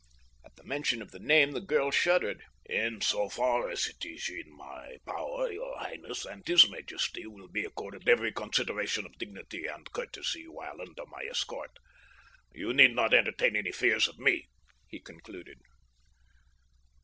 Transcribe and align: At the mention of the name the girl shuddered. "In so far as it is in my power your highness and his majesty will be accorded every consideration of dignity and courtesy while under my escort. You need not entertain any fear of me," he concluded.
At 0.43 0.55
the 0.55 0.63
mention 0.63 1.03
of 1.03 1.11
the 1.11 1.19
name 1.19 1.51
the 1.51 1.61
girl 1.61 1.91
shuddered. 1.91 2.41
"In 2.65 3.01
so 3.01 3.29
far 3.29 3.69
as 3.69 3.85
it 3.85 4.03
is 4.03 4.29
in 4.29 4.51
my 4.55 4.97
power 5.05 5.51
your 5.51 5.77
highness 5.77 6.25
and 6.25 6.41
his 6.47 6.67
majesty 6.67 7.27
will 7.27 7.47
be 7.47 7.65
accorded 7.65 8.09
every 8.09 8.31
consideration 8.31 9.05
of 9.05 9.19
dignity 9.19 9.67
and 9.67 9.91
courtesy 9.91 10.47
while 10.47 10.81
under 10.81 11.05
my 11.05 11.21
escort. 11.29 11.77
You 12.51 12.73
need 12.73 12.95
not 12.95 13.13
entertain 13.13 13.55
any 13.55 13.71
fear 13.71 13.97
of 13.97 14.17
me," 14.17 14.47
he 14.87 14.99
concluded. 14.99 15.59